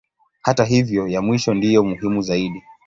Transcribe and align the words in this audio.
Hata 0.41 0.65
hivyo 0.65 1.07
ya 1.07 1.21
mwisho 1.21 1.53
ndiyo 1.53 1.83
muhimu 1.83 2.21
zaidi. 2.21 2.63